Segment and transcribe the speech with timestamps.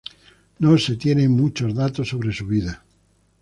[0.57, 2.83] No se tienen muchos datos sobre su vida.